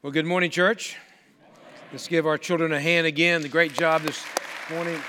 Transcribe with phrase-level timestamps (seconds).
[0.00, 0.96] Well, good morning, church.
[1.90, 3.42] Let's give our children a hand again.
[3.42, 4.24] The great job this
[4.70, 5.00] morning.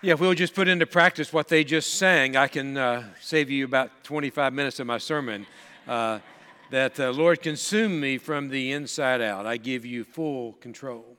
[0.00, 3.50] Yeah, if we'll just put into practice what they just sang, I can uh, save
[3.50, 5.48] you about 25 minutes of my sermon.
[5.88, 6.20] Uh,
[6.70, 9.46] that uh, Lord consume me from the inside out.
[9.46, 11.16] I give you full control.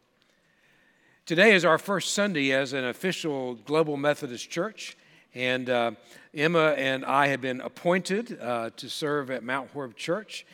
[1.26, 4.96] Today is our first Sunday as an official Global Methodist Church.
[5.36, 5.92] And uh,
[6.36, 10.46] Emma and I have been appointed uh, to serve at Mount Horeb Church.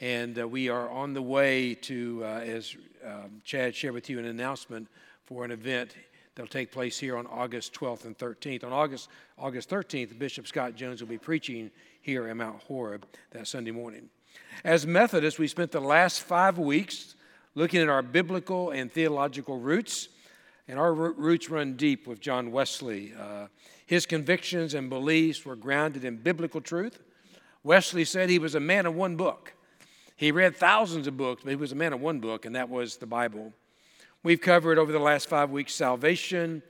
[0.00, 4.20] And uh, we are on the way to, uh, as um, Chad shared with you,
[4.20, 4.86] an announcement
[5.24, 5.96] for an event
[6.36, 8.62] that'll take place here on August 12th and 13th.
[8.62, 11.68] On August, August 13th, Bishop Scott Jones will be preaching
[12.00, 14.08] here at Mount Horeb that Sunday morning.
[14.64, 17.16] As Methodists, we spent the last five weeks
[17.56, 20.10] looking at our biblical and theological roots.
[20.68, 23.14] And our roots run deep with John Wesley.
[23.18, 23.46] Uh,
[23.88, 27.00] his convictions and beliefs were grounded in biblical truth.
[27.64, 29.54] Wesley said he was a man of one book.
[30.14, 32.68] He read thousands of books, but he was a man of one book, and that
[32.68, 33.50] was the Bible.
[34.22, 36.62] We've covered over the last five weeks salvation,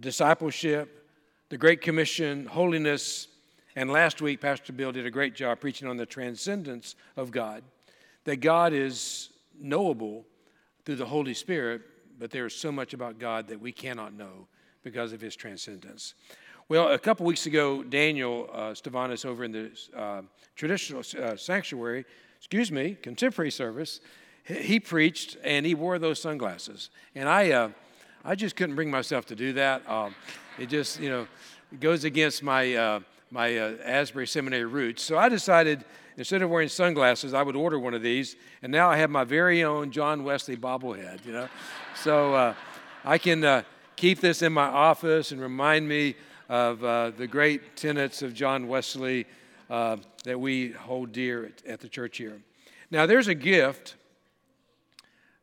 [0.00, 1.08] discipleship,
[1.48, 3.28] the Great Commission, holiness,
[3.76, 7.62] and last week, Pastor Bill did a great job preaching on the transcendence of God,
[8.24, 9.28] that God is
[9.60, 10.24] knowable
[10.84, 11.82] through the Holy Spirit,
[12.18, 14.48] but there is so much about God that we cannot know
[14.82, 16.14] because of his transcendence.
[16.70, 18.74] Well, a couple weeks ago, Daniel uh,
[19.24, 20.20] over in the uh,
[20.54, 22.04] traditional uh, sanctuary,
[22.36, 24.02] excuse me, contemporary service,
[24.44, 26.90] he preached and he wore those sunglasses.
[27.14, 27.70] And I, uh,
[28.22, 29.88] I just couldn't bring myself to do that.
[29.88, 30.14] Um,
[30.58, 31.26] it just, you know,
[31.80, 35.02] goes against my, uh, my uh, Asbury Seminary roots.
[35.02, 35.86] So I decided
[36.18, 38.36] instead of wearing sunglasses, I would order one of these.
[38.60, 41.48] And now I have my very own John Wesley bobblehead, you know.
[41.96, 42.54] So uh,
[43.06, 43.64] I can
[43.96, 46.14] keep this in my office and remind me
[46.48, 49.26] of uh, the great tenets of John Wesley
[49.68, 52.40] uh, that we hold dear at, at the church here.
[52.90, 53.96] Now, there's a gift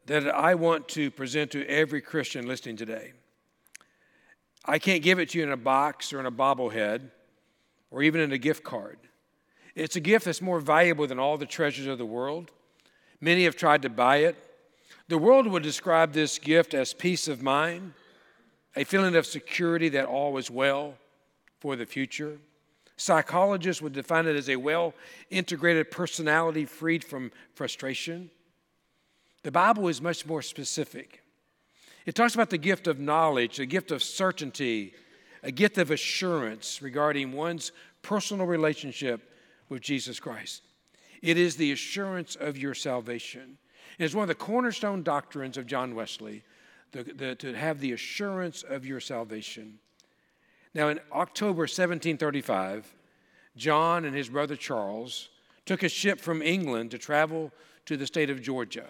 [0.08, 3.14] that I want to present to every Christian listening today.
[4.66, 7.12] I can't give it to you in a box or in a bobblehead
[7.92, 8.98] or even in a gift card.
[9.76, 12.50] It's a gift that's more valuable than all the treasures of the world.
[13.22, 14.36] Many have tried to buy it.
[15.08, 17.94] The world would describe this gift as peace of mind,
[18.76, 20.96] a feeling of security that all is well
[21.66, 22.38] for the future.
[22.96, 24.94] Psychologists would define it as a well
[25.32, 28.30] integrated personality freed from frustration.
[29.42, 31.24] The Bible is much more specific.
[32.06, 34.94] It talks about the gift of knowledge, a gift of certainty,
[35.42, 37.72] a gift of assurance regarding one's
[38.04, 39.34] personal relationship
[39.68, 40.62] with Jesus Christ.
[41.24, 43.58] It is the assurance of your salvation.
[43.98, 46.44] It's one of the cornerstone doctrines of John Wesley
[46.92, 49.80] the, the, to have the assurance of your salvation.
[50.76, 52.94] Now, in October 1735,
[53.56, 55.30] John and his brother Charles
[55.66, 57.54] took a ship from England to travel
[57.86, 58.88] to the state of Georgia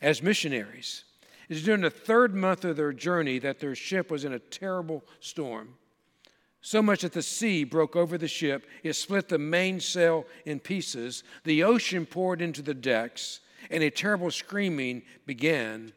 [0.00, 1.02] as missionaries.
[1.48, 4.38] It was during the third month of their journey that their ship was in a
[4.38, 5.74] terrible storm.
[6.60, 11.24] So much that the sea broke over the ship, it split the mainsail in pieces,
[11.42, 13.40] the ocean poured into the decks,
[13.72, 15.92] and a terrible screaming began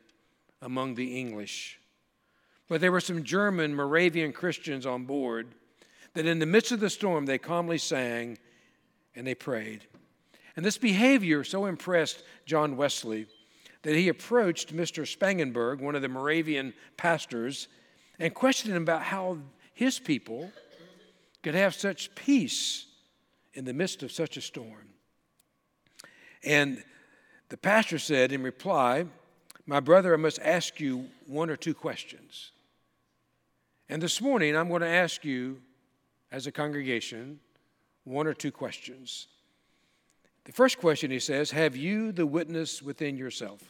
[0.63, 1.79] among the English.
[2.67, 5.47] But there were some German Moravian Christians on board
[6.13, 8.37] that in the midst of the storm they calmly sang
[9.15, 9.85] and they prayed.
[10.55, 13.27] And this behavior so impressed John Wesley
[13.83, 15.05] that he approached Mr.
[15.05, 17.67] Spangenberg, one of the Moravian pastors,
[18.17, 19.37] and questioned him about how
[19.73, 20.51] his people
[21.43, 22.87] could have such peace
[23.53, 24.89] in the midst of such a storm.
[26.43, 26.83] And
[27.49, 29.05] the pastor said in reply,
[29.67, 32.51] my brother, I must ask you one or two questions.
[33.89, 35.61] And this morning, I'm going to ask you,
[36.31, 37.39] as a congregation,
[38.03, 39.27] one or two questions.
[40.45, 43.61] The first question, he says, Have you the witness within yourself?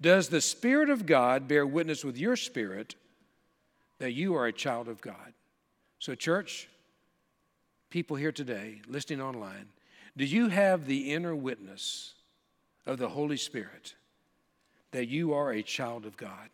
[0.00, 2.94] Does the Spirit of God bear witness with your spirit
[3.98, 5.34] that you are a child of God?
[5.98, 6.68] So, church,
[7.90, 9.68] people here today, listening online,
[10.16, 12.14] do you have the inner witness
[12.86, 13.94] of the Holy Spirit?
[14.94, 16.48] that you are a child of God?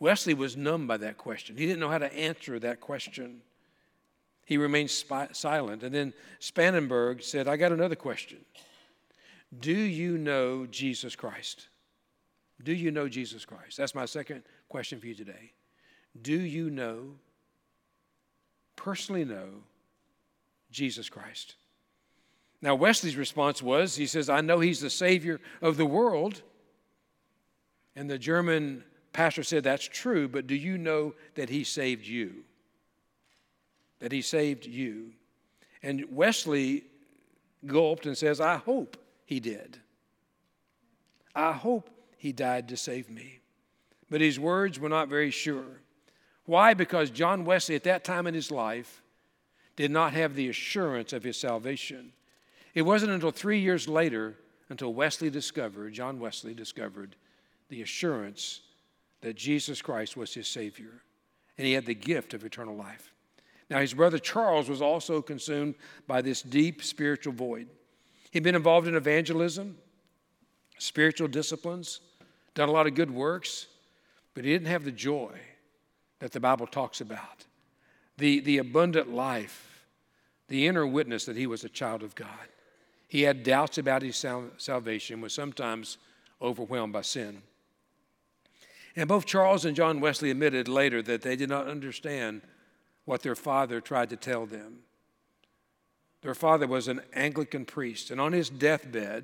[0.00, 1.56] Wesley was numb by that question.
[1.56, 3.40] He didn't know how to answer that question.
[4.44, 5.82] He remained silent.
[5.82, 8.38] And then Spangenberg said, I got another question.
[9.58, 11.68] Do you know Jesus Christ?
[12.62, 13.76] Do you know Jesus Christ?
[13.76, 15.52] That's my second question for you today.
[16.20, 17.14] Do you know,
[18.76, 19.48] personally know,
[20.70, 21.56] Jesus Christ?
[22.60, 26.42] Now, Wesley's response was, he says, I know he's the Savior of the world.
[27.94, 32.44] And the German pastor said, That's true, but do you know that he saved you?
[34.00, 35.12] That he saved you.
[35.82, 36.84] And Wesley
[37.66, 39.78] gulped and says, I hope he did.
[41.34, 43.40] I hope he died to save me.
[44.10, 45.82] But his words were not very sure.
[46.46, 46.74] Why?
[46.74, 49.02] Because John Wesley, at that time in his life,
[49.76, 52.12] did not have the assurance of his salvation.
[52.74, 54.36] It wasn't until three years later
[54.68, 57.16] until Wesley discovered, John Wesley discovered,
[57.68, 58.60] the assurance
[59.20, 61.02] that Jesus Christ was his Savior
[61.56, 63.12] and he had the gift of eternal life.
[63.68, 65.74] Now, his brother Charles was also consumed
[66.06, 67.68] by this deep spiritual void.
[68.30, 69.76] He'd been involved in evangelism,
[70.78, 72.00] spiritual disciplines,
[72.54, 73.66] done a lot of good works,
[74.34, 75.38] but he didn't have the joy
[76.20, 77.44] that the Bible talks about
[78.16, 79.84] the, the abundant life,
[80.48, 82.48] the inner witness that he was a child of God.
[83.06, 85.98] He had doubts about his sal- salvation, was sometimes
[86.42, 87.42] overwhelmed by sin.
[88.98, 92.42] And both Charles and John Wesley admitted later that they did not understand
[93.04, 94.80] what their father tried to tell them.
[96.22, 99.22] Their father was an Anglican priest, and on his deathbed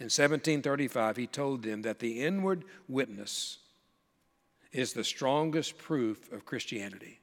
[0.00, 3.58] in 1735, he told them that the inward witness
[4.72, 7.20] is the strongest proof of Christianity.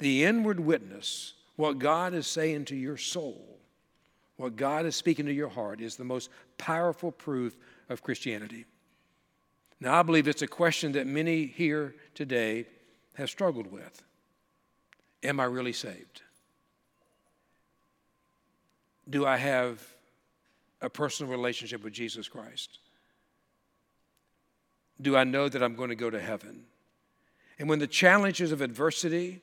[0.00, 3.58] The inward witness, what God is saying to your soul,
[4.36, 6.28] what God is speaking to your heart, is the most
[6.58, 7.56] powerful proof
[7.88, 8.66] of Christianity.
[9.80, 12.66] Now, I believe it's a question that many here today
[13.14, 14.02] have struggled with
[15.22, 16.22] Am I really saved?
[19.08, 19.82] Do I have
[20.80, 22.78] a personal relationship with Jesus Christ?
[25.00, 26.64] Do I know that I'm going to go to heaven?
[27.58, 29.40] And when the challenges of adversity,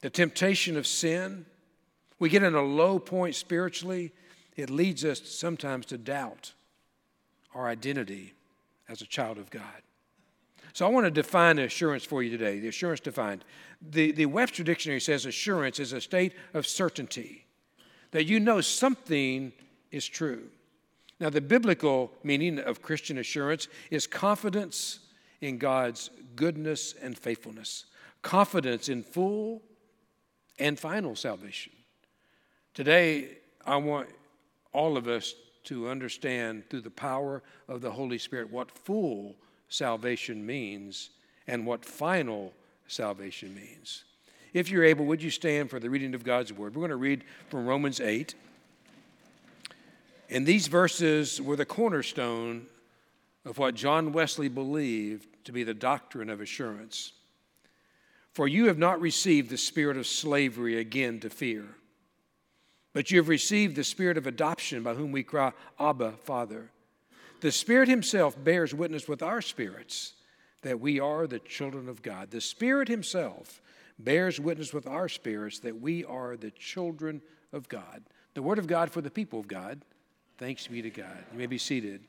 [0.00, 1.46] the temptation of sin,
[2.18, 4.12] we get in a low point spiritually,
[4.56, 6.52] it leads us sometimes to doubt
[7.54, 8.34] our identity
[8.88, 9.82] as a child of God.
[10.72, 12.60] So I want to define assurance for you today.
[12.60, 13.44] The assurance defined.
[13.90, 17.46] The, the Webster Dictionary says assurance is a state of certainty
[18.10, 19.52] that you know something
[19.90, 20.44] is true.
[21.20, 25.00] Now, the biblical meaning of Christian assurance is confidence
[25.40, 27.86] in God's goodness and faithfulness,
[28.22, 29.62] confidence in full
[30.58, 31.72] and final salvation.
[32.74, 34.08] Today, I want
[34.72, 35.34] all of us
[35.64, 39.36] to understand through the power of the Holy Spirit what full
[39.68, 41.10] salvation means
[41.46, 42.52] and what final
[42.86, 44.04] salvation means.
[44.52, 46.74] If you're able, would you stand for the reading of God's Word?
[46.74, 48.34] We're going to read from Romans 8.
[50.30, 52.66] And these verses were the cornerstone
[53.44, 57.12] of what John Wesley believed to be the doctrine of assurance.
[58.32, 61.64] For you have not received the spirit of slavery again to fear
[62.92, 66.70] but you have received the spirit of adoption by whom we cry, Abba, Father.
[67.40, 70.14] The Spirit Himself bears witness with our spirits
[70.62, 72.30] that we are the children of God.
[72.30, 73.60] The Spirit Himself
[73.98, 78.02] bears witness with our spirits that we are the children of God.
[78.34, 79.82] The Word of God for the people of God.
[80.38, 81.24] Thanks be to God.
[81.32, 82.02] You may be seated.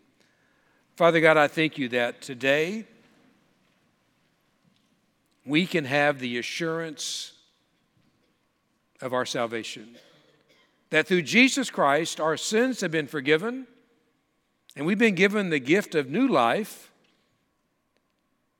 [0.96, 2.86] Father God, I thank you that today
[5.46, 7.34] we can have the assurance
[9.02, 9.96] of our salvation
[10.90, 13.68] that through Jesus Christ our sins have been forgiven
[14.76, 16.92] and we've been given the gift of new life,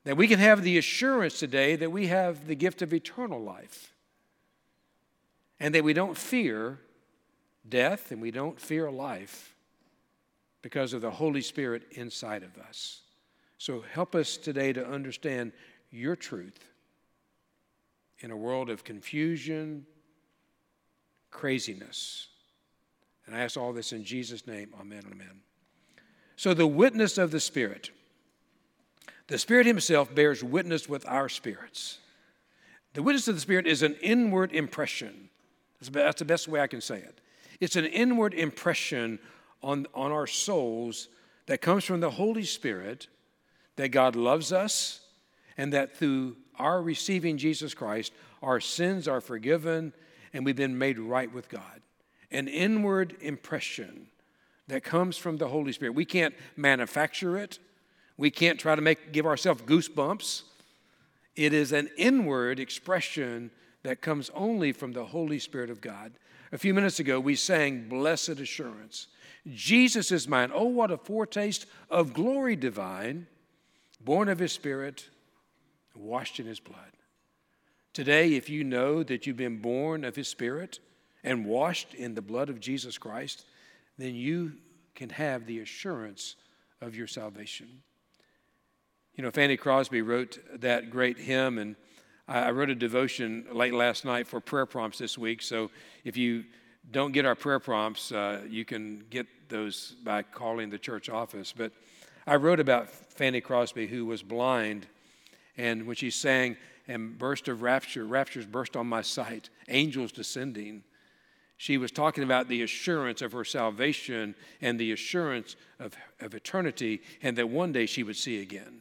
[0.04, 3.94] that we can have the assurance today that we have the gift of eternal life
[5.58, 6.78] and that we don't fear
[7.68, 9.54] death and we don't fear life
[10.62, 13.02] because of the Holy Spirit inside of us.
[13.58, 15.52] So help us today to understand
[15.90, 16.58] your truth
[18.20, 19.86] in a world of confusion,
[21.30, 22.29] craziness.
[23.30, 24.74] And I ask all this in Jesus' name.
[24.80, 25.42] Amen and amen.
[26.34, 27.90] So, the witness of the Spirit.
[29.28, 31.98] The Spirit Himself bears witness with our spirits.
[32.94, 35.28] The witness of the Spirit is an inward impression.
[35.80, 37.20] That's the best way I can say it.
[37.60, 39.20] It's an inward impression
[39.62, 41.06] on, on our souls
[41.46, 43.06] that comes from the Holy Spirit
[43.76, 45.02] that God loves us
[45.56, 49.92] and that through our receiving Jesus Christ, our sins are forgiven
[50.32, 51.80] and we've been made right with God.
[52.30, 54.06] An inward impression
[54.68, 55.94] that comes from the Holy Spirit.
[55.94, 57.58] We can't manufacture it.
[58.16, 60.42] We can't try to make give ourselves goosebumps.
[61.36, 63.50] It is an inward expression
[63.82, 66.12] that comes only from the Holy Spirit of God.
[66.52, 69.06] A few minutes ago, we sang Blessed Assurance.
[69.48, 70.50] Jesus is mine.
[70.52, 73.26] Oh, what a foretaste of glory divine,
[74.00, 75.08] born of His Spirit,
[75.94, 76.92] washed in His blood.
[77.92, 80.78] Today, if you know that you've been born of His Spirit
[81.22, 83.44] and washed in the blood of Jesus Christ,
[83.98, 84.52] then you
[84.94, 86.36] can have the assurance
[86.80, 87.82] of your salvation.
[89.14, 91.76] You know, Fanny Crosby wrote that great hymn, and
[92.26, 95.42] I wrote a devotion late last night for prayer prompts this week.
[95.42, 95.70] So
[96.04, 96.44] if you
[96.90, 101.52] don't get our prayer prompts, uh, you can get those by calling the church office.
[101.56, 101.72] But
[102.26, 104.86] I wrote about Fanny Crosby, who was blind,
[105.56, 106.56] and when she sang,
[106.88, 110.82] and burst of rapture, raptures burst on my sight, angels descending.
[111.60, 117.02] She was talking about the assurance of her salvation and the assurance of, of eternity,
[117.22, 118.80] and that one day she would see again.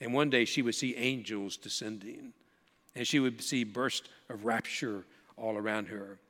[0.00, 2.32] And one day she would see angels descending,
[2.94, 5.04] and she would see bursts of rapture
[5.36, 6.20] all around her.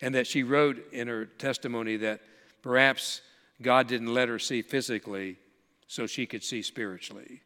[0.00, 2.22] And that she wrote in her testimony that
[2.62, 3.20] perhaps
[3.60, 5.36] God didn't let her see physically
[5.86, 7.42] so she could see spiritually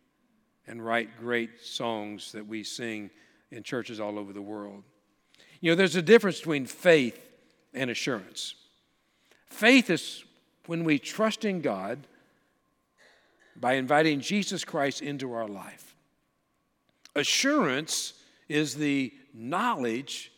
[0.69, 3.11] and write great songs that we sing
[3.51, 4.85] in churches all over the world.
[5.61, 7.31] You know, there's a difference between faith
[7.75, 8.55] and assurance.
[9.47, 10.25] Faith is
[10.67, 12.07] when we trust in God
[13.57, 15.95] by inviting Jesus Christ into our life.
[17.14, 18.14] Assurance
[18.49, 20.33] is the knowledge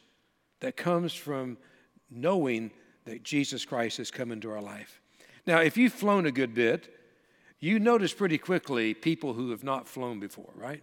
[0.61, 1.57] that comes from
[2.11, 2.71] knowing
[3.05, 5.01] that Jesus Christ has come into our life.
[5.47, 6.93] Now, if you've flown a good bit,
[7.61, 10.83] you notice pretty quickly people who have not flown before, right?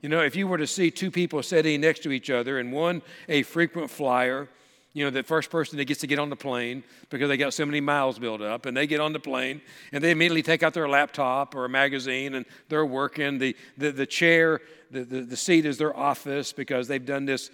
[0.00, 2.72] You know, if you were to see two people sitting next to each other and
[2.72, 4.48] one a frequent flyer,
[4.94, 7.54] you know, the first person that gets to get on the plane because they got
[7.54, 10.62] so many miles built up, and they get on the plane and they immediately take
[10.62, 13.38] out their laptop or a magazine and they're working.
[13.38, 17.50] The, the, the chair, the, the, the seat is their office because they've done this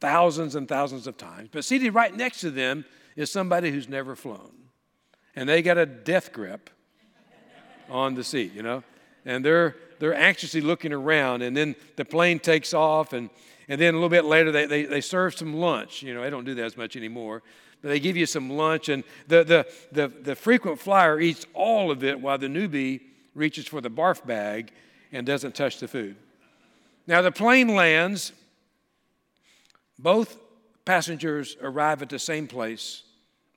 [0.00, 1.48] thousands and thousands of times.
[1.52, 2.84] But seated right next to them
[3.16, 4.52] is somebody who's never flown,
[5.36, 6.70] and they got a death grip
[7.88, 8.82] on the seat, you know?
[9.26, 13.28] And they're, they're anxiously looking around, and then the plane takes off, and,
[13.70, 16.02] and then a little bit later, they, they, they serve some lunch.
[16.02, 17.42] You know, they don't do that as much anymore,
[17.80, 21.90] but they give you some lunch, and the, the, the, the frequent flyer eats all
[21.90, 23.00] of it while the newbie
[23.34, 24.70] reaches for the barf bag
[25.10, 26.16] and doesn't touch the food.
[27.06, 28.32] Now, the plane lands,
[29.98, 30.36] both
[30.84, 33.04] passengers arrive at the same place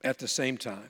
[0.05, 0.89] at the same time.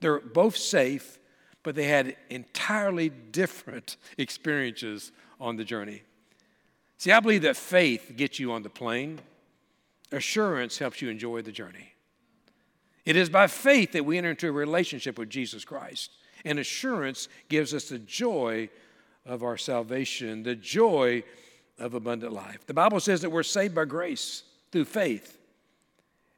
[0.00, 1.18] They're both safe
[1.64, 6.02] but they had entirely different experiences on the journey.
[7.04, 9.20] See, I believe that faith gets you on the plane,
[10.10, 11.92] assurance helps you enjoy the journey.
[13.04, 16.12] It is by faith that we enter into a relationship with Jesus Christ,
[16.46, 18.70] and assurance gives us the joy
[19.26, 21.24] of our salvation, the joy
[21.78, 22.64] of abundant life.
[22.64, 24.42] The Bible says that we're saved by grace
[24.72, 25.38] through faith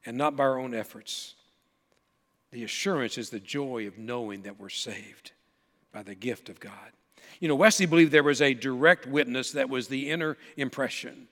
[0.05, 1.35] and not by our own efforts.
[2.51, 5.31] The assurance is the joy of knowing that we're saved
[5.93, 6.91] by the gift of God.
[7.39, 11.27] You know, Wesley believed there was a direct witness that was the inner impression.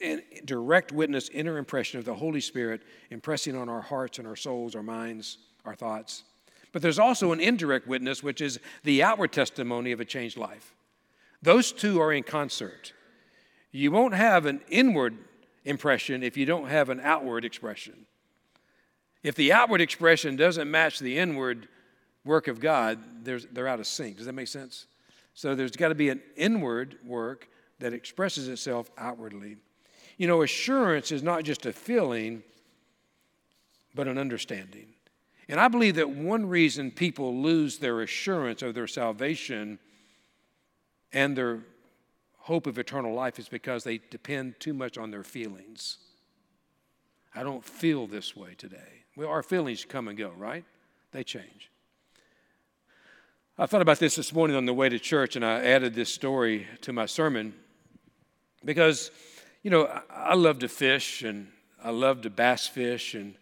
[0.00, 4.36] And direct witness, inner impression of the Holy Spirit impressing on our hearts and our
[4.36, 6.24] souls, our minds, our thoughts.
[6.72, 10.74] But there's also an indirect witness, which is the outward testimony of a changed life.
[11.42, 12.92] Those two are in concert.
[13.72, 15.16] You won't have an inward
[15.64, 18.06] impression if you don't have an outward expression.
[19.22, 21.68] If the outward expression doesn't match the inward
[22.24, 24.18] work of God, they're out of sync.
[24.18, 24.86] Does that make sense?
[25.38, 29.56] So there's got to be an inward work that expresses itself outwardly.
[30.16, 32.42] You know, assurance is not just a feeling,
[33.94, 34.88] but an understanding.
[35.48, 39.78] And I believe that one reason people lose their assurance of their salvation
[41.12, 41.60] and their
[42.38, 45.98] hope of eternal life is because they depend too much on their feelings.
[47.32, 49.04] I don't feel this way today.
[49.14, 50.64] Well, our feelings come and go, right?
[51.12, 51.70] They change.
[53.60, 56.14] I thought about this this morning on the way to church, and I added this
[56.14, 57.54] story to my sermon
[58.64, 59.10] because,
[59.64, 61.48] you know, I love to fish and
[61.82, 63.14] I love to bass fish.
[63.14, 63.34] And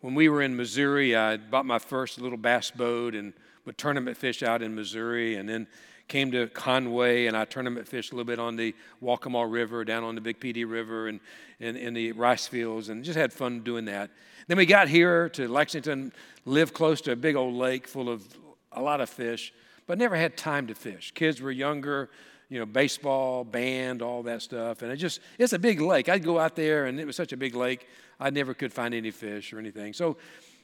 [0.00, 3.32] when we were in Missouri, I bought my first little bass boat and
[3.64, 5.36] would tournament fish out in Missouri.
[5.36, 5.68] And then
[6.08, 10.02] came to Conway and I tournament fished a little bit on the Waccamaw River, down
[10.02, 11.20] on the Big Pee Dee River and
[11.60, 14.10] in the rice fields and just had fun doing that.
[14.48, 16.12] Then we got here to Lexington,
[16.44, 18.26] lived close to a big old lake full of
[18.72, 19.52] a lot of fish,
[19.86, 21.12] but never had time to fish.
[21.14, 22.10] Kids were younger,
[22.48, 24.82] you know, baseball, band, all that stuff.
[24.82, 26.08] And it just, it's a big lake.
[26.08, 27.86] I'd go out there and it was such a big lake,
[28.18, 29.92] I never could find any fish or anything.
[29.92, 30.16] So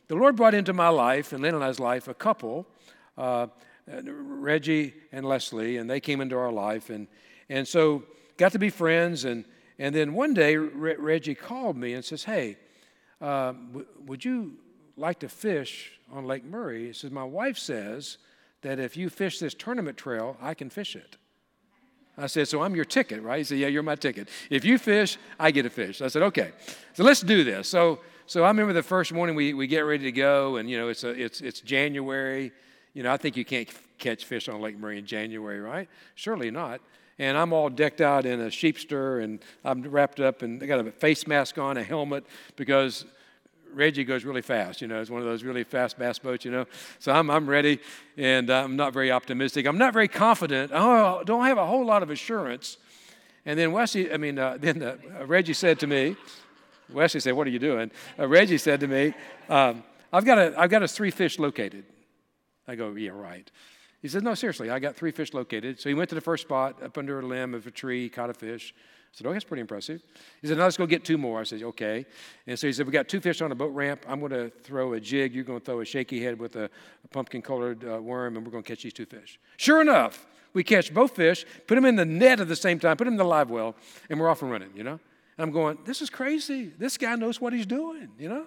[0.08, 2.66] the Lord brought into my life and Lynn and I's life a couple.
[3.16, 3.48] Uh,
[3.86, 7.06] Reggie and Leslie, and they came into our life, and
[7.48, 8.02] and so
[8.36, 9.24] got to be friends.
[9.24, 9.44] And
[9.78, 12.56] and then one day Re- Reggie called me and says, "Hey,
[13.20, 14.54] uh, w- would you
[14.96, 18.18] like to fish on Lake Murray?" He says, "My wife says
[18.62, 21.16] that if you fish this tournament trail, I can fish it."
[22.18, 23.38] I said, So I'm your ticket, right?
[23.38, 24.30] He said, Yeah, you're my ticket.
[24.48, 26.00] If you fish, I get a fish.
[26.00, 26.52] I said, Okay.
[26.94, 27.68] So let's do this.
[27.68, 30.76] So so I remember the first morning we, we get ready to go, and you
[30.78, 32.52] know, it's a, it's it's January.
[32.92, 35.88] You know, I think you can't catch fish on Lake Murray in January, right?
[36.16, 36.80] Surely not.
[37.18, 40.84] and I'm all decked out in a sheepster, and I'm wrapped up, and I got
[40.84, 43.04] a face mask on, a helmet, because
[43.72, 44.80] Reggie goes really fast.
[44.80, 46.44] You know, it's one of those really fast bass boats.
[46.44, 46.66] You know,
[46.98, 47.80] so I'm I'm ready,
[48.16, 49.66] and I'm not very optimistic.
[49.66, 50.72] I'm not very confident.
[50.74, 52.78] Oh, I don't have a whole lot of assurance.
[53.44, 54.96] And then Wesley, I mean, uh, then uh,
[55.26, 56.16] Reggie said to me,
[56.92, 59.14] Wesley said, "What are you doing?" Uh, Reggie said to me,
[59.48, 59.82] um,
[60.12, 61.84] "I've got a I've got a three fish located."
[62.68, 63.50] I go, "Yeah, right."
[64.06, 65.80] He said, No, seriously, I got three fish located.
[65.80, 68.30] So he went to the first spot up under a limb of a tree, caught
[68.30, 68.72] a fish.
[69.16, 70.02] Said, Oh, that's pretty impressive.
[70.42, 71.40] He said, Now let's go get two more.
[71.40, 72.04] I said, Okay.
[72.46, 74.04] And so he said, We got two fish on a boat ramp.
[74.06, 75.34] I'm going to throw a jig.
[75.34, 78.44] You're going to throw a shaky head with a, a pumpkin colored uh, worm, and
[78.44, 79.40] we're going to catch these two fish.
[79.56, 82.98] Sure enough, we catch both fish, put them in the net at the same time,
[82.98, 83.74] put them in the live well,
[84.10, 85.00] and we're off and running, you know?
[85.38, 86.72] And I'm going, This is crazy.
[86.78, 88.44] This guy knows what he's doing, you know?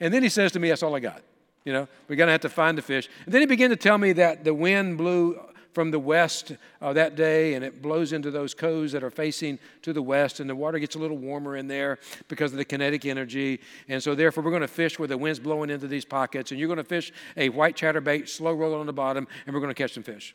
[0.00, 1.22] And then he says to me, That's all I got.
[1.64, 3.08] You know, we're going to have to find the fish.
[3.24, 5.40] And then he began to tell me that the wind blew
[5.72, 9.58] from the west uh, that day, and it blows into those coves that are facing
[9.82, 11.98] to the west, and the water gets a little warmer in there
[12.28, 13.60] because of the kinetic energy.
[13.88, 16.58] And so, therefore, we're going to fish where the wind's blowing into these pockets, and
[16.58, 19.74] you're going to fish a white chatterbait, slow roll on the bottom, and we're going
[19.74, 20.34] to catch some fish.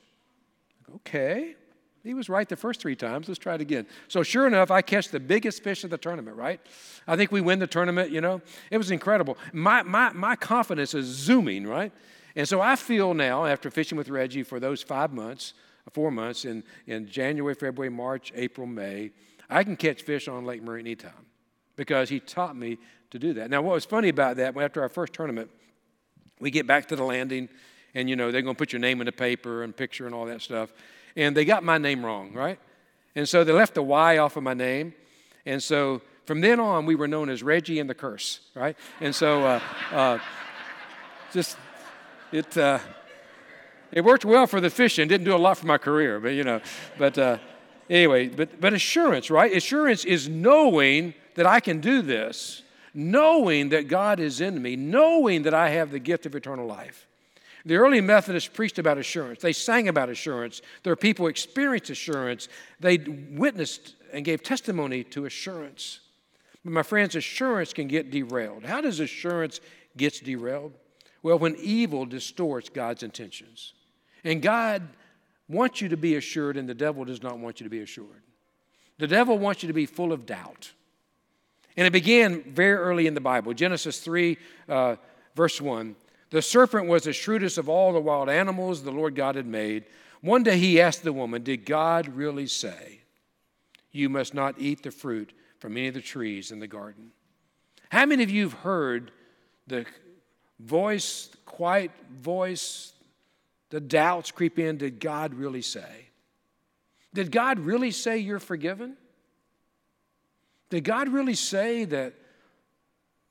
[0.95, 1.55] Okay.
[2.05, 3.27] He was right the first three times.
[3.27, 3.87] Let's try it again.
[4.09, 6.61] So, sure enough, I catch the biggest fish of the tournament, right?
[7.07, 8.41] I think we win the tournament, you know.
[8.69, 9.39] It was incredible.
[9.51, 11.91] My, my, my confidence is zooming, right?
[12.35, 15.53] And so I feel now, after fishing with Reggie for those five months,
[15.93, 19.11] four months, in, in January, February, March, April, May,
[19.49, 21.25] I can catch fish on Lake Murray anytime
[21.75, 22.77] because he taught me
[23.11, 23.49] to do that.
[23.49, 25.49] Now, what was funny about that, after our first tournament,
[26.39, 27.47] we get back to the landing,
[27.93, 30.13] and you know, they're going to put your name in the paper and picture and
[30.13, 30.73] all that stuff.
[31.15, 32.59] And they got my name wrong, right?
[33.15, 34.93] And so they left the Y off of my name.
[35.45, 38.75] And so from then on, we were known as Reggie and the Curse, right?
[38.99, 39.61] And so uh,
[39.91, 40.19] uh,
[41.31, 41.57] just
[42.35, 42.79] it, uh,
[43.91, 45.07] it worked well for the fishing.
[45.07, 46.61] Didn't do a lot for my career, but you know.
[46.97, 47.37] But uh,
[47.89, 49.55] anyway, but, but assurance, right?
[49.55, 52.63] Assurance is knowing that I can do this,
[52.93, 57.07] knowing that God is in me, knowing that I have the gift of eternal life.
[57.65, 59.41] The early Methodists preached about assurance.
[59.41, 60.61] They sang about assurance.
[60.83, 62.47] There are people experienced assurance.
[62.79, 66.01] They witnessed and gave testimony to assurance.
[66.63, 68.65] But my friends, assurance can get derailed.
[68.65, 69.61] How does assurance
[69.97, 70.73] get derailed?
[71.25, 73.73] Well, when evil distorts God's intentions.
[74.23, 74.87] And God
[75.47, 78.21] wants you to be assured, and the devil does not want you to be assured.
[78.99, 80.71] The devil wants you to be full of doubt.
[81.75, 83.55] And it began very early in the Bible.
[83.55, 84.37] Genesis 3,
[84.69, 84.97] uh,
[85.33, 85.95] verse 1.
[86.29, 89.85] The serpent was the shrewdest of all the wild animals the Lord God had made.
[90.21, 92.99] One day he asked the woman, Did God really say,
[93.91, 97.13] You must not eat the fruit from any of the trees in the garden?
[97.89, 99.09] How many of you have heard
[99.65, 99.87] the
[100.59, 102.93] voice, quiet voice,
[103.69, 104.77] the doubts creep in.
[104.77, 106.07] Did God really say?
[107.13, 108.97] Did God really say you're forgiven?
[110.69, 112.13] Did God really say that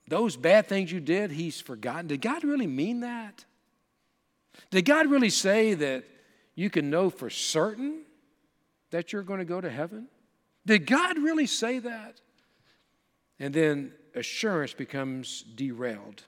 [0.07, 2.07] those bad things you did, He's forgotten?
[2.07, 3.45] Did God really mean that?
[4.71, 6.03] Did God really say that
[6.55, 8.01] you can know for certain
[8.91, 10.07] that you're going to go to heaven?
[10.65, 12.21] Did God really say that?
[13.39, 16.23] And then assurance becomes derailed.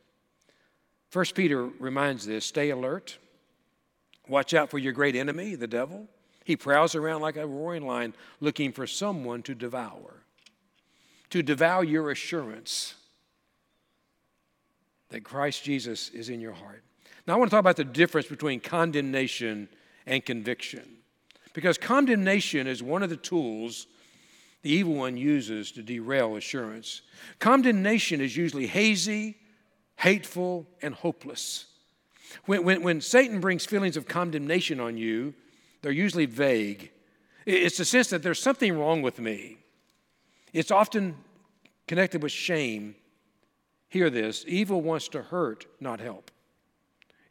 [1.10, 3.18] First Peter reminds this stay alert.
[4.28, 6.08] Watch out for your great enemy, the devil.
[6.44, 10.24] He prowls around like a roaring lion looking for someone to devour,
[11.30, 12.96] to devour your assurance
[15.10, 16.84] that Christ Jesus is in your heart.
[17.26, 19.70] Now, I want to talk about the difference between condemnation
[20.06, 20.98] and conviction.
[21.54, 23.88] Because condemnation is one of the tools
[24.64, 27.02] the evil one uses to derail assurance.
[27.40, 29.38] Condemnation is usually hazy,
[29.98, 31.66] hateful, and hopeless.
[32.46, 35.34] When, when, when Satan brings feelings of condemnation on you,
[35.82, 36.92] they're usually vague.
[37.46, 39.58] It's the sense that there's something wrong with me.
[40.54, 41.16] It's often
[41.88, 42.96] connected with shame.
[43.90, 46.30] Hear this evil wants to hurt, not help.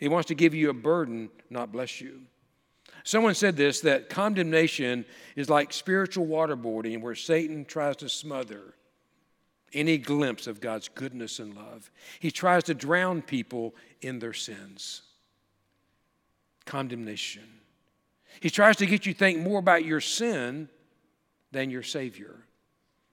[0.01, 2.23] It wants to give you a burden, not bless you.
[3.05, 5.05] Someone said this that condemnation
[5.37, 8.75] is like spiritual waterboarding where Satan tries to smother
[9.73, 11.91] any glimpse of God's goodness and love.
[12.21, 15.03] He tries to drown people in their sins.
[16.65, 17.45] Condemnation.
[18.41, 20.69] He tries to get you to think more about your sin
[21.53, 22.37] than your Savior.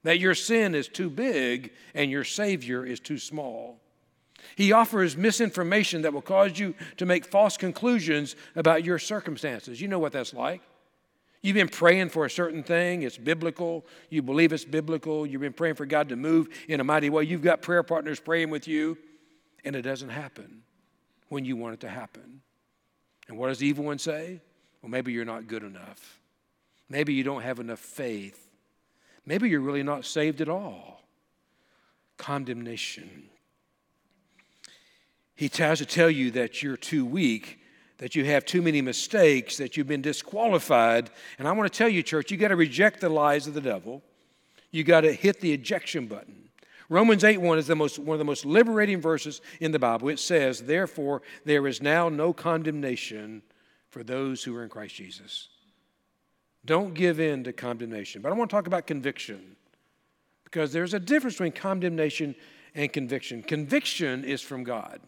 [0.03, 3.79] That your sin is too big and your Savior is too small.
[4.55, 9.79] He offers misinformation that will cause you to make false conclusions about your circumstances.
[9.79, 10.61] You know what that's like.
[11.43, 15.51] You've been praying for a certain thing, it's biblical, you believe it's biblical, you've been
[15.51, 17.25] praying for God to move in a mighty way.
[17.25, 18.97] You've got prayer partners praying with you,
[19.65, 20.63] and it doesn't happen
[21.27, 22.41] when you want it to happen.
[23.27, 24.39] And what does the evil one say?
[24.81, 26.21] Well, maybe you're not good enough.
[26.89, 28.49] Maybe you don't have enough faith.
[29.25, 31.01] Maybe you're really not saved at all.
[32.17, 33.23] Condemnation.
[35.35, 37.59] He tries to tell you that you're too weak,
[38.03, 41.09] that you have too many mistakes, that you've been disqualified.
[41.39, 43.61] And I want to tell you, church, you got to reject the lies of the
[43.61, 44.01] devil.
[44.71, 46.49] You got to hit the ejection button.
[46.89, 50.09] Romans 8 1 is the most, one of the most liberating verses in the Bible.
[50.09, 53.41] It says, Therefore, there is now no condemnation
[53.89, 55.47] for those who are in Christ Jesus.
[56.65, 58.21] Don't give in to condemnation.
[58.21, 59.55] But I want to talk about conviction
[60.43, 62.35] because there's a difference between condemnation
[62.75, 63.43] and conviction.
[63.43, 64.99] Conviction is from God.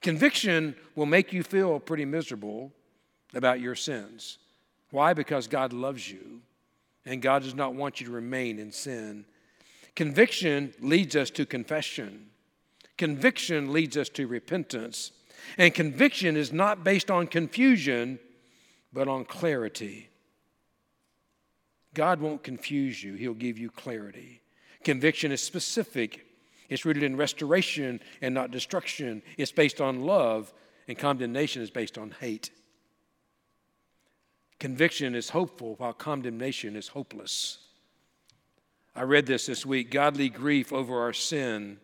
[0.00, 2.72] Conviction will make you feel pretty miserable
[3.34, 4.38] about your sins.
[4.90, 5.12] Why?
[5.12, 6.40] Because God loves you
[7.04, 9.24] and God does not want you to remain in sin.
[9.96, 12.26] Conviction leads us to confession.
[12.96, 15.12] Conviction leads us to repentance.
[15.56, 18.18] And conviction is not based on confusion,
[18.92, 20.10] but on clarity.
[21.94, 24.42] God won't confuse you, He'll give you clarity.
[24.84, 26.26] Conviction is specific,
[26.68, 29.22] it's rooted in restoration and not destruction.
[29.36, 30.52] It's based on love,
[30.86, 32.50] and condemnation is based on hate.
[34.58, 37.58] Conviction is hopeful, while condemnation is hopeless.
[38.94, 41.78] I read this this week godly grief over our sin,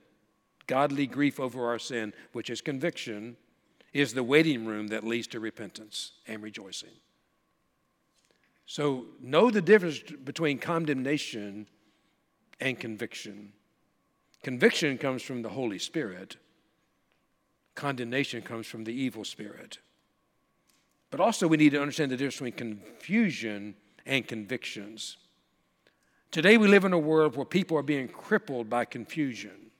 [0.66, 3.37] godly grief over our sin, which is conviction,
[3.92, 6.90] is the waiting room that leads to repentance and rejoicing.
[8.66, 11.68] So, know the difference between condemnation
[12.61, 13.53] and conviction.
[14.44, 16.37] Conviction comes from the Holy Spirit,
[17.74, 19.78] condemnation comes from the evil spirit.
[21.11, 25.16] But also, we need to understand the difference between confusion and convictions.
[26.30, 29.70] Today, we live in a world where people are being crippled by confusion.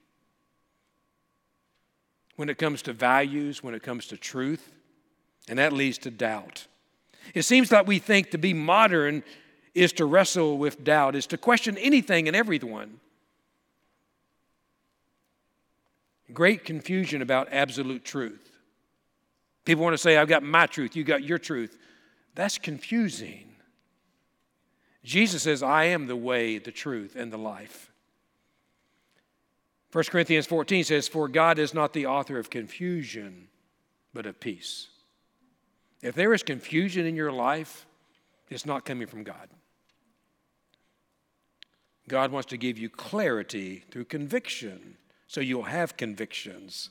[2.35, 4.73] When it comes to values, when it comes to truth,
[5.47, 6.65] and that leads to doubt.
[7.35, 9.23] It seems like we think to be modern
[9.75, 12.99] is to wrestle with doubt, is to question anything and everyone.
[16.33, 18.51] Great confusion about absolute truth.
[19.63, 21.77] People want to say, I've got my truth, you got your truth.
[22.35, 23.55] That's confusing.
[25.03, 27.91] Jesus says, I am the way, the truth, and the life.
[29.91, 33.47] 1 Corinthians 14 says, For God is not the author of confusion,
[34.13, 34.87] but of peace.
[36.01, 37.85] If there is confusion in your life,
[38.49, 39.49] it's not coming from God.
[42.07, 46.89] God wants to give you clarity through conviction, so you'll have convictions.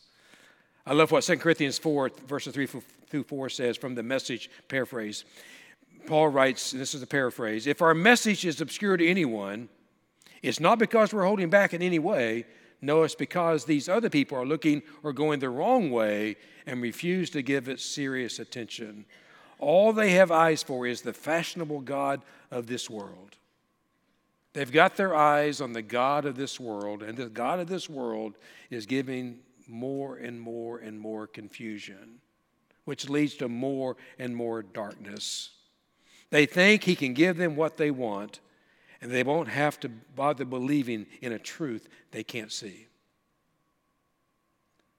[0.86, 5.24] I love what 2 Corinthians 4, verses 3 through 4 says from the message paraphrase.
[6.06, 9.68] Paul writes, and this is a paraphrase if our message is obscure to anyone,
[10.42, 12.44] it's not because we're holding back in any way.
[12.82, 17.30] No, it's because these other people are looking or going the wrong way and refuse
[17.30, 19.06] to give it serious attention.
[19.58, 22.20] All they have eyes for is the fashionable God
[22.50, 23.33] of this world.
[24.54, 27.90] They've got their eyes on the God of this world, and the God of this
[27.90, 28.36] world
[28.70, 32.20] is giving more and more and more confusion,
[32.84, 35.50] which leads to more and more darkness.
[36.30, 38.38] They think He can give them what they want,
[39.00, 42.86] and they won't have to bother believing in a truth they can't see.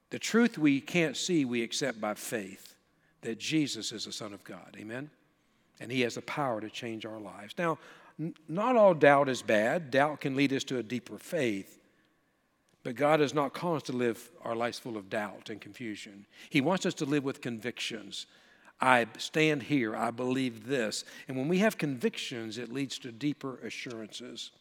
[0.10, 2.76] The truth we can't see, we accept by faith
[3.22, 4.76] that Jesus is the Son of God.
[4.78, 5.10] Amen?
[5.80, 7.56] And He has the power to change our lives.
[7.58, 7.80] Now,
[8.48, 11.80] not all doubt is bad, doubt can lead us to a deeper faith.
[12.84, 16.28] But God has not called us to live our lives full of doubt and confusion.
[16.50, 18.28] He wants us to live with convictions
[18.82, 21.06] I stand here, I believe this.
[21.28, 24.52] And when we have convictions, it leads to deeper assurances.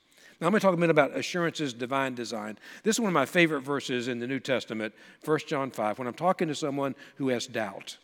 [0.40, 2.58] Now, I'm going to talk a minute about assurances, divine design.
[2.82, 5.98] This is one of my favorite verses in the New Testament, 1 John 5.
[5.98, 7.98] When I'm talking to someone who has doubt,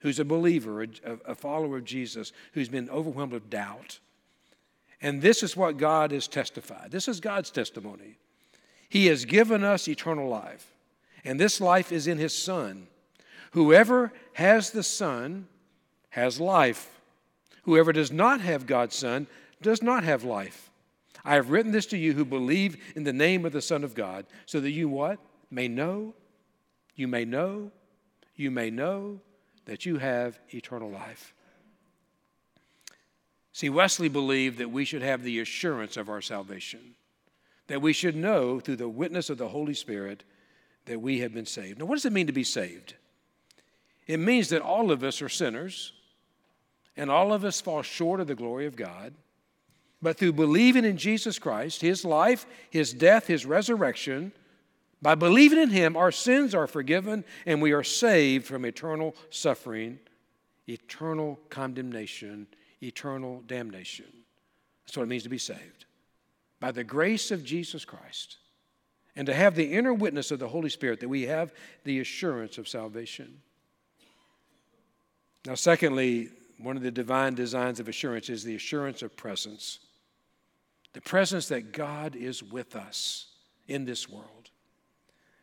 [0.00, 0.88] who's a believer, a,
[1.26, 4.00] a follower of Jesus, who's been overwhelmed with doubt.
[5.02, 6.92] And this is what God has testified.
[6.92, 8.18] This is God's testimony.
[8.88, 10.72] He has given us eternal life,
[11.24, 12.86] and this life is in His Son.
[13.52, 15.48] Whoever has the Son
[16.10, 17.00] has life.
[17.64, 19.26] Whoever does not have God's Son
[19.60, 20.70] does not have life.
[21.24, 23.94] I have written this to you who believe in the name of the Son of
[23.94, 25.18] God, so that you what?
[25.50, 26.14] May know,
[26.94, 27.70] you may know,
[28.36, 29.20] you may know
[29.64, 31.34] that you have eternal life.
[33.52, 36.94] See, Wesley believed that we should have the assurance of our salvation,
[37.66, 40.24] that we should know through the witness of the Holy Spirit
[40.86, 41.78] that we have been saved.
[41.78, 42.94] Now, what does it mean to be saved?
[44.06, 45.92] It means that all of us are sinners
[46.96, 49.14] and all of us fall short of the glory of God.
[50.00, 54.32] But through believing in Jesus Christ, His life, His death, His resurrection,
[55.00, 60.00] by believing in Him, our sins are forgiven and we are saved from eternal suffering,
[60.68, 62.48] eternal condemnation,
[62.82, 64.06] eternal damnation.
[64.84, 65.86] That's what it means to be saved.
[66.60, 68.38] By the grace of Jesus Christ,
[69.14, 71.52] and to have the inner witness of the Holy Spirit that we have
[71.84, 73.42] the assurance of salvation.
[75.44, 79.80] Now, secondly, one of the divine designs of assurance is the assurance of presence.
[80.92, 83.26] The presence that God is with us
[83.68, 84.50] in this world.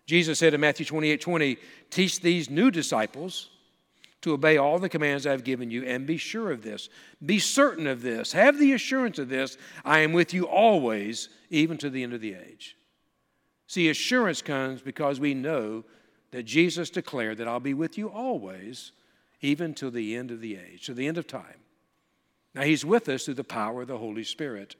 [0.05, 1.57] Jesus said in Matthew 28 20,
[1.91, 3.49] Teach these new disciples
[4.21, 6.89] to obey all the commands I've given you, and be sure of this.
[7.25, 8.33] Be certain of this.
[8.33, 9.57] Have the assurance of this.
[9.85, 12.75] I am with you always, even to the end of the age.
[13.67, 15.85] See, assurance comes because we know
[16.31, 18.91] that Jesus declared that I'll be with you always,
[19.41, 21.61] even till the end of the age, to the end of time.
[22.53, 24.75] Now, He's with us through the power of the Holy Spirit.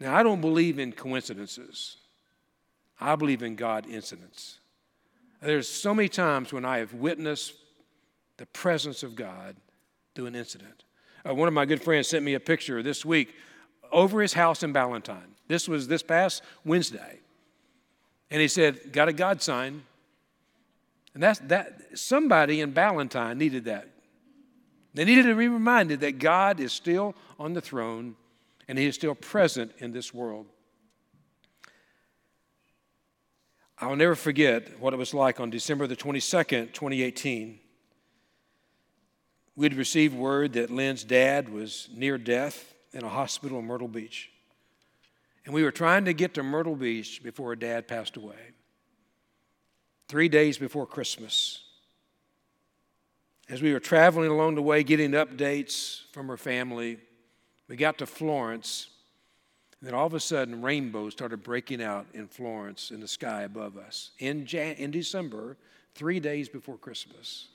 [0.00, 1.96] Now, I don't believe in coincidences,
[3.00, 4.58] I believe in God incidents.
[5.40, 7.54] There's so many times when I have witnessed
[8.40, 9.54] the presence of God
[10.14, 10.84] through an incident.
[11.28, 13.34] Uh, one of my good friends sent me a picture this week
[13.92, 15.34] over his house in Ballentine.
[15.46, 17.20] This was this past Wednesday.
[18.30, 19.82] And he said, Got a God sign.
[21.12, 23.90] And that's that somebody in Ballentine needed that.
[24.94, 28.16] They needed to be reminded that God is still on the throne
[28.68, 30.46] and he is still present in this world.
[33.78, 37.60] I'll never forget what it was like on December the 22nd, 2018.
[39.56, 44.30] We'd received word that Lynn's dad was near death in a hospital in Myrtle Beach.
[45.44, 48.36] And we were trying to get to Myrtle Beach before her dad passed away.
[50.08, 51.62] Three days before Christmas.
[53.48, 56.98] As we were traveling along the way, getting updates from her family,
[57.68, 58.88] we got to Florence.
[59.80, 63.42] And then all of a sudden, rainbows started breaking out in Florence in the sky
[63.42, 65.56] above us in, Jan- in December,
[65.94, 67.48] three days before Christmas.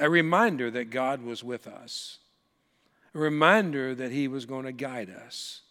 [0.00, 2.18] A reminder that God was with us,
[3.14, 5.62] a reminder that He was going to guide us.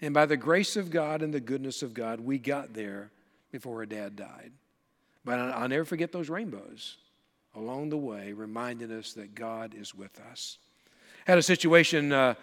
[0.00, 3.10] And by the grace of God and the goodness of God, we got there
[3.50, 4.52] before her dad died.
[5.24, 6.96] But I'll never forget those rainbows
[7.54, 10.58] along the way, reminding us that God is with us.
[11.24, 12.34] Had a situation uh,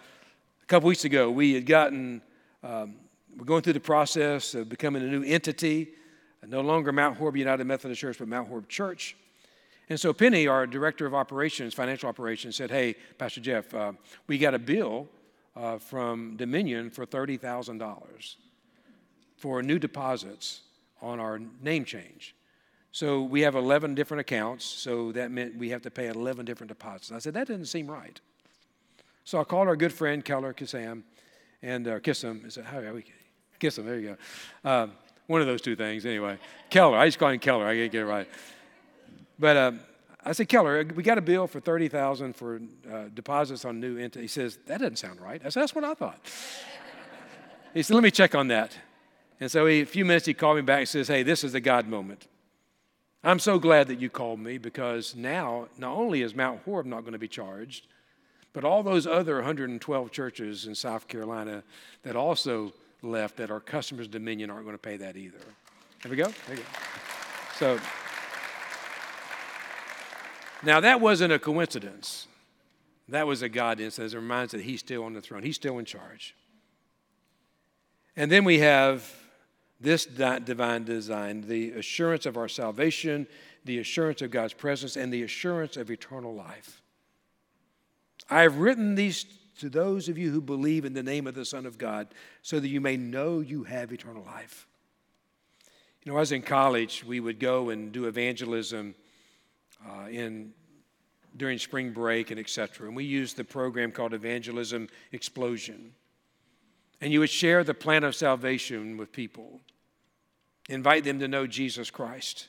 [0.62, 1.30] a couple weeks ago.
[1.30, 2.22] We had gotten
[2.62, 2.96] um,
[3.36, 5.88] we're going through the process of becoming a new entity,
[6.46, 9.16] no longer Mount Horeb United Methodist Church, but Mount Horeb Church.
[9.88, 13.92] And so Penny, our director of operations, financial operations, said, Hey, Pastor Jeff, uh,
[14.26, 15.08] we got a bill
[15.56, 18.36] uh, from Dominion for $30,000
[19.36, 20.62] for new deposits
[21.00, 22.34] on our name change.
[22.92, 26.68] So we have 11 different accounts, so that meant we have to pay 11 different
[26.68, 27.10] deposits.
[27.10, 28.20] I said, That doesn't seem right.
[29.24, 31.02] So I called our good friend, Keller Kissam,
[31.62, 32.42] and uh, kiss him.
[32.44, 33.04] Is how are we?
[33.58, 33.86] Kiss him.
[33.86, 34.16] There you
[34.64, 34.70] go.
[34.70, 34.92] Um,
[35.26, 36.38] one of those two things, anyway.
[36.68, 36.98] Keller.
[36.98, 37.66] I just call him Keller.
[37.66, 38.28] I can't get it right.
[39.38, 39.72] But uh,
[40.24, 43.98] I said, Keller, we got a bill for thirty thousand for uh, deposits on new
[43.98, 44.22] entity.
[44.22, 45.40] He says that doesn't sound right.
[45.44, 46.18] I said that's what I thought.
[47.74, 48.76] he said, let me check on that.
[49.40, 51.52] And so he, a few minutes he called me back and says, hey, this is
[51.52, 52.28] the God moment.
[53.24, 57.00] I'm so glad that you called me because now not only is Mount Horeb not
[57.00, 57.86] going to be charged,
[58.52, 61.62] but all those other 112 churches in South Carolina
[62.02, 65.38] that also left that are customers Dominion aren't going to pay that either.
[66.02, 66.32] There we go.
[66.46, 66.68] There you go.
[67.58, 67.80] So
[70.62, 72.26] now that wasn't a coincidence.
[73.08, 74.14] That was a God instance.
[74.14, 75.42] It reminds us that He's still on the throne.
[75.42, 76.34] He's still in charge.
[78.16, 79.10] And then we have
[79.80, 83.26] this divine design the assurance of our salvation,
[83.64, 86.80] the assurance of God's presence, and the assurance of eternal life.
[88.30, 89.26] I have written these
[89.58, 92.08] to those of you who believe in the name of the Son of God,
[92.40, 94.66] so that you may know you have eternal life.
[96.02, 98.94] You know, I was in college, we would go and do evangelism
[99.88, 100.52] uh, in
[101.36, 102.86] during spring break and etc.
[102.86, 105.92] And we used the program called Evangelism Explosion.
[107.00, 109.60] And you would share the plan of salvation with people,
[110.68, 112.48] invite them to know Jesus Christ.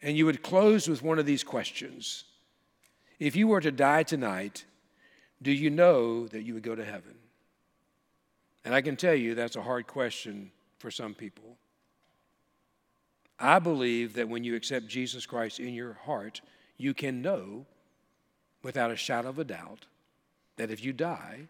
[0.00, 2.24] And you would close with one of these questions
[3.18, 4.64] If you were to die tonight,
[5.42, 7.16] do you know that you would go to heaven?
[8.64, 11.57] And I can tell you that's a hard question for some people.
[13.38, 16.40] I believe that when you accept Jesus Christ in your heart,
[16.76, 17.66] you can know
[18.62, 19.86] without a shadow of a doubt
[20.56, 21.48] that if you die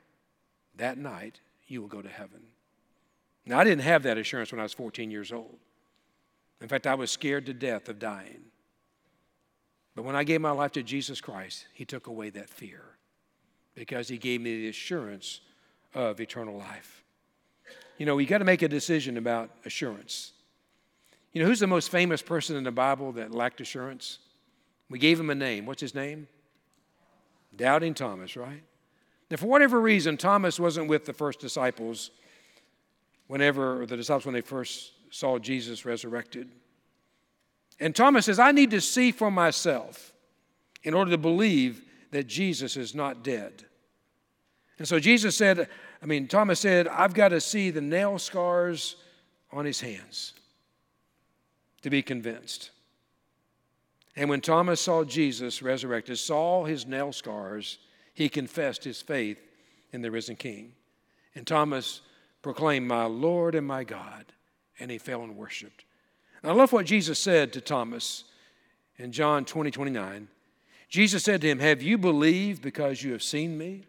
[0.77, 2.43] that night, you will go to heaven.
[3.47, 5.59] Now, I didn't have that assurance when I was 14 years old.
[6.61, 8.43] In fact, I was scared to death of dying.
[9.95, 12.99] But when I gave my life to Jesus Christ, He took away that fear
[13.79, 15.41] because he gave me the assurance
[15.95, 17.05] of eternal life.
[17.97, 20.33] You know, you got to make a decision about assurance.
[21.39, 24.19] You know, who's the most famous person in the Bible that lacked assurance?
[24.91, 25.67] We gave him a name.
[25.67, 26.27] What's his name?
[27.55, 28.65] Doubting Thomas, right?
[29.31, 32.11] Now, for whatever reason, Thomas wasn't with the first disciples
[33.29, 36.51] whenever, the disciples when they first saw Jesus resurrected.
[37.79, 40.13] And Thomas says, I need to see for myself
[40.83, 43.65] in order to believe that Jesus is not dead.
[44.77, 45.69] And so Jesus said,
[46.03, 48.97] I mean, Thomas said, I've got to see the nail scars
[49.53, 50.33] on his hands
[51.83, 52.71] to be convinced.
[54.17, 57.79] And when Thomas saw Jesus resurrected, saw his nail scars,
[58.15, 59.39] he confessed his faith
[59.93, 60.73] in the risen King.
[61.35, 62.01] And Thomas
[62.43, 64.25] proclaimed, My Lord and my God.
[64.81, 65.85] And he fell and worshiped.
[66.43, 68.25] And I love what Jesus said to Thomas
[68.97, 70.29] in John 20, 29.
[70.89, 73.85] Jesus said to him, Have you believed because you have seen me?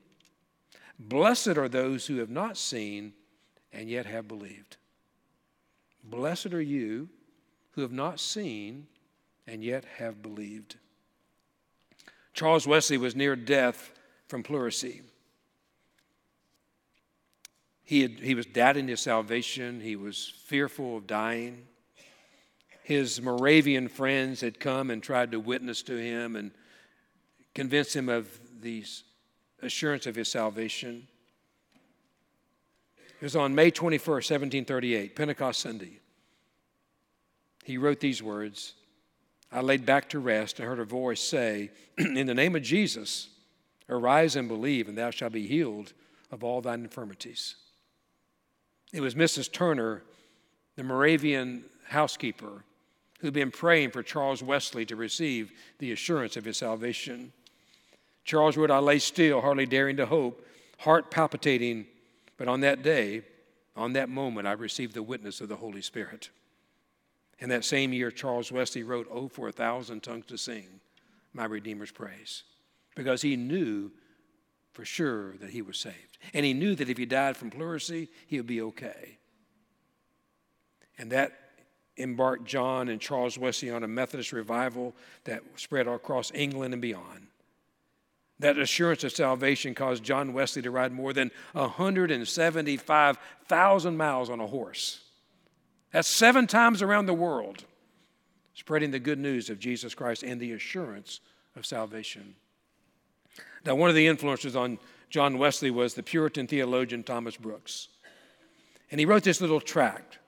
[1.00, 3.14] Blessed are those who have not seen
[3.72, 4.78] and yet have believed.
[6.04, 7.10] Blessed are you
[7.72, 8.88] who have not seen
[9.48, 10.76] and yet have believed.
[12.34, 13.92] Charles Wesley was near death
[14.28, 15.02] from pleurisy.
[17.84, 21.66] He, had, he was doubting his salvation, he was fearful of dying.
[22.84, 26.52] His Moravian friends had come and tried to witness to him and
[27.56, 28.84] convince him of the
[29.62, 31.08] assurance of his salvation.
[33.20, 36.00] It was on May 21st, 1738, Pentecost Sunday.
[37.70, 38.74] He wrote these words
[39.52, 43.30] I laid back to rest and heard a voice say, In the name of Jesus,
[43.88, 45.94] arise and believe, and thou shalt be healed
[46.32, 47.58] of all thine infirmities.
[48.92, 49.52] It was Mrs.
[49.52, 50.02] Turner,
[50.78, 52.64] the Moravian housekeeper,
[53.20, 57.32] who'd been praying for Charles Wesley to receive the assurance of his salvation.
[58.26, 60.44] Charles wrote, I lay still, hardly daring to hope,
[60.80, 61.86] heart palpitating,
[62.36, 63.22] but on that day,
[63.76, 66.32] on that moment, I received the witness of the Holy Spirit.
[67.40, 70.68] In that same year, Charles Wesley wrote, Oh, for a thousand tongues to sing
[71.34, 72.44] my Redeemer's praise,
[72.96, 73.92] because he knew
[74.74, 76.18] for sure that he was saved.
[76.34, 79.18] And he knew that if he died from pleurisy, he would be okay.
[80.98, 81.32] And that
[81.98, 87.28] embarked John and Charles Wesley on a Methodist revival that spread across England and beyond.
[88.40, 94.48] That assurance of salvation caused John Wesley to ride more than 175,000 miles on a
[94.48, 95.02] horse.
[95.92, 97.66] That's seven times around the world,
[98.54, 101.20] spreading the good news of Jesus Christ and the assurance
[101.56, 102.36] of salvation.
[103.66, 107.88] Now, one of the influences on John Wesley was the Puritan theologian Thomas Brooks.
[108.92, 110.20] And he wrote this little tract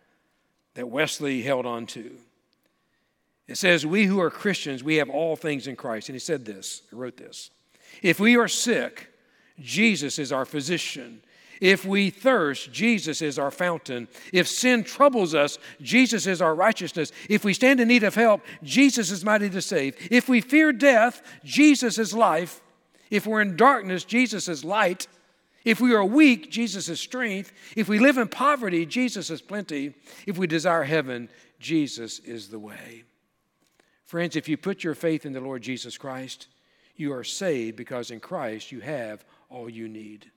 [0.73, 2.15] that Wesley held on to.
[3.47, 6.09] It says, We who are Christians, we have all things in Christ.
[6.09, 7.49] And he said this, he wrote this.
[8.01, 9.09] If we are sick,
[9.59, 11.21] Jesus is our physician.
[11.61, 14.07] If we thirst, Jesus is our fountain.
[14.33, 17.11] If sin troubles us, Jesus is our righteousness.
[17.29, 19.95] If we stand in need of help, Jesus is mighty to save.
[20.09, 22.61] If we fear death, Jesus is life.
[23.11, 25.07] If we're in darkness, Jesus is light.
[25.63, 27.53] If we are weak, Jesus is strength.
[27.75, 29.93] If we live in poverty, Jesus is plenty.
[30.25, 33.03] If we desire heaven, Jesus is the way.
[34.05, 36.47] Friends, if you put your faith in the Lord Jesus Christ,
[36.95, 40.31] you are saved because in Christ you have all you need.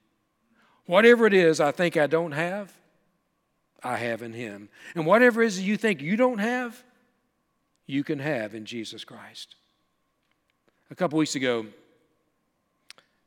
[0.87, 2.73] Whatever it is I think I don't have,
[3.83, 4.68] I have in Him.
[4.94, 6.83] And whatever it is you think you don't have,
[7.87, 9.57] you can have in Jesus Christ.
[10.90, 11.66] A couple weeks ago,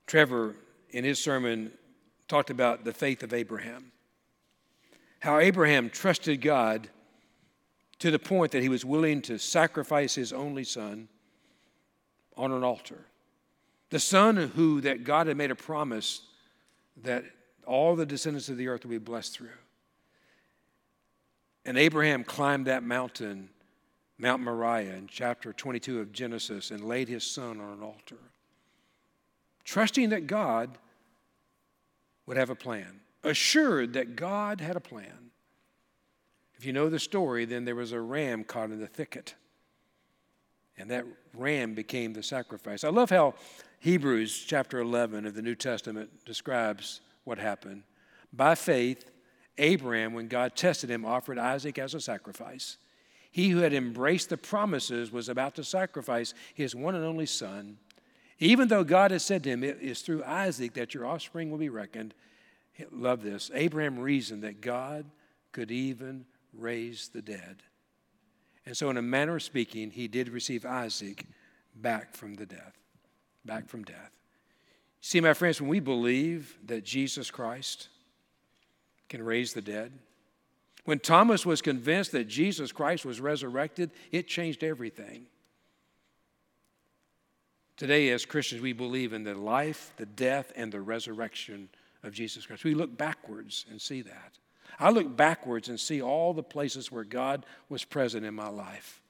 [0.05, 0.55] Trevor,
[0.91, 1.71] in his sermon,
[2.27, 3.91] talked about the faith of Abraham.
[5.19, 6.89] How Abraham trusted God
[7.99, 11.07] to the point that he was willing to sacrifice his only son
[12.35, 13.05] on an altar.
[13.89, 16.21] The son who that God had made a promise
[17.03, 17.25] that
[17.67, 19.49] all the descendants of the earth will be blessed through.
[21.65, 23.49] And Abraham climbed that mountain,
[24.17, 28.17] Mount Moriah, in chapter 22 of Genesis, and laid his son on an altar,
[29.65, 30.77] trusting that God
[32.25, 35.31] would have a plan, assured that God had a plan.
[36.57, 39.35] If you know the story, then there was a ram caught in the thicket.
[40.77, 42.83] And that ram became the sacrifice.
[42.83, 43.33] I love how
[43.79, 47.83] Hebrews chapter 11 of the New Testament describes what happened.
[48.31, 49.05] By faith,
[49.57, 52.77] Abraham, when God tested him, offered Isaac as a sacrifice.
[53.31, 57.77] He who had embraced the promises was about to sacrifice his one and only son.
[58.39, 61.57] Even though God had said to him, It is through Isaac that your offspring will
[61.57, 62.13] be reckoned.
[62.91, 63.49] Love this.
[63.53, 65.05] Abraham reasoned that God
[65.51, 67.63] could even raise the dead.
[68.65, 71.25] And so, in a manner of speaking, he did receive Isaac
[71.75, 72.77] back from the death
[73.47, 74.11] back from death.
[75.01, 77.89] See, my friends, when we believe that Jesus Christ
[79.09, 79.93] can raise the dead,
[80.85, 85.27] when Thomas was convinced that Jesus Christ was resurrected, it changed everything.
[87.75, 91.69] Today, as Christians, we believe in the life, the death, and the resurrection
[92.03, 92.63] of Jesus Christ.
[92.63, 94.37] We look backwards and see that.
[94.79, 99.01] I look backwards and see all the places where God was present in my life.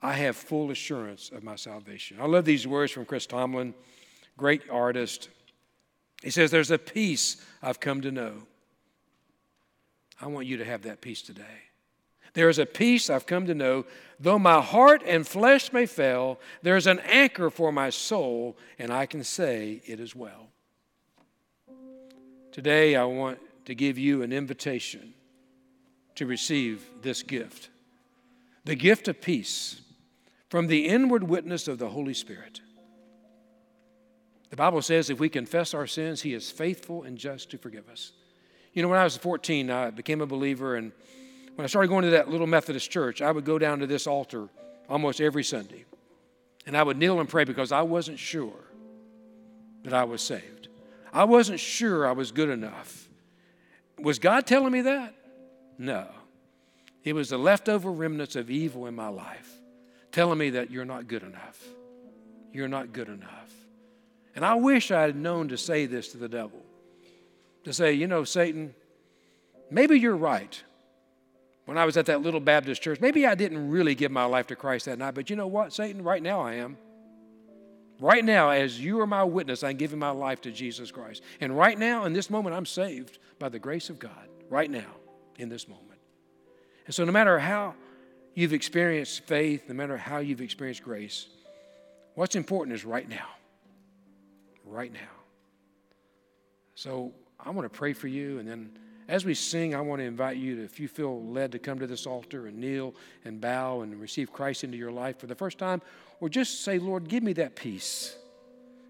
[0.00, 2.18] I have full assurance of my salvation.
[2.20, 3.74] I love these words from Chris Tomlin,
[4.36, 5.28] great artist.
[6.22, 8.34] He says, There's a peace I've come to know.
[10.20, 11.42] I want you to have that peace today.
[12.34, 13.84] There is a peace I've come to know.
[14.20, 18.92] Though my heart and flesh may fail, there is an anchor for my soul, and
[18.92, 20.48] I can say it is well.
[22.52, 25.14] Today, I want to give you an invitation
[26.14, 27.70] to receive this gift
[28.64, 29.80] the gift of peace
[30.48, 32.60] from the inward witness of the Holy Spirit.
[34.50, 37.88] The Bible says if we confess our sins, He is faithful and just to forgive
[37.88, 38.12] us.
[38.72, 40.92] You know, when I was 14, I became a believer, and
[41.54, 44.06] when I started going to that little Methodist church, I would go down to this
[44.06, 44.48] altar
[44.88, 45.84] almost every Sunday.
[46.66, 48.64] And I would kneel and pray because I wasn't sure
[49.84, 50.68] that I was saved.
[51.12, 53.08] I wasn't sure I was good enough.
[53.98, 55.14] Was God telling me that?
[55.78, 56.06] No.
[57.04, 59.57] It was the leftover remnants of evil in my life
[60.18, 61.64] telling me that you're not good enough.
[62.52, 63.52] You're not good enough.
[64.34, 66.60] And I wish I had known to say this to the devil
[67.62, 68.74] to say, you know, Satan,
[69.70, 70.60] maybe you're right.
[71.66, 74.48] When I was at that little Baptist church, maybe I didn't really give my life
[74.48, 76.02] to Christ that night, but you know what, Satan?
[76.02, 76.78] Right now I am.
[78.00, 81.22] Right now, as you are my witness, I'm giving my life to Jesus Christ.
[81.40, 84.28] And right now, in this moment, I'm saved by the grace of God.
[84.50, 84.96] Right now,
[85.36, 86.00] in this moment.
[86.86, 87.74] And so, no matter how
[88.38, 91.26] you've experienced faith, no matter how you've experienced grace,
[92.14, 93.26] what's important is right now.
[94.64, 95.00] Right now.
[96.76, 98.78] So I want to pray for you, and then
[99.08, 101.80] as we sing, I want to invite you to, if you feel led to come
[101.80, 105.34] to this altar and kneel and bow and receive Christ into your life for the
[105.34, 105.82] first time,
[106.20, 108.16] or just say, Lord, give me that peace.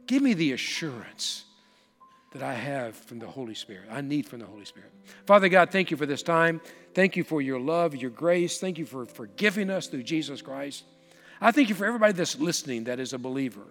[0.07, 1.44] Give me the assurance
[2.33, 3.89] that I have from the Holy Spirit.
[3.91, 4.91] I need from the Holy Spirit.
[5.26, 6.61] Father God, thank you for this time.
[6.95, 8.59] Thank you for your love, your grace.
[8.59, 10.85] Thank you for forgiving us through Jesus Christ.
[11.41, 13.66] I thank you for everybody that's listening that is a believer.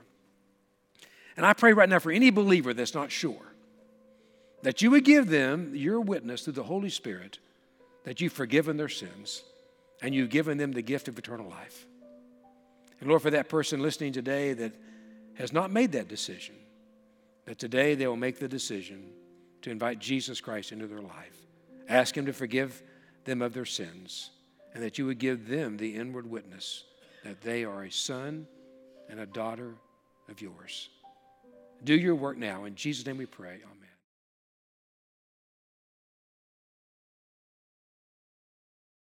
[1.36, 3.54] And I pray right now for any believer that's not sure
[4.64, 7.38] that you would give them your witness through the Holy Spirit
[8.06, 9.44] that you've forgiven their sins
[10.02, 11.86] and you've given them the gift of eternal life.
[13.00, 14.74] And Lord, for that person listening today that
[15.36, 16.56] has not made that decision,
[17.48, 19.10] that today they will make the decision
[19.62, 21.36] to invite Jesus Christ into their life.
[21.88, 22.84] Ask Him to forgive
[23.24, 24.30] them of their sins,
[24.74, 26.84] and that you would give them the inward witness
[27.24, 28.46] that they are a son
[29.10, 29.74] and a daughter
[30.30, 30.90] of yours.
[31.84, 32.66] Do your work now.
[32.66, 33.60] In Jesus' name we pray.
[33.64, 33.77] Amen.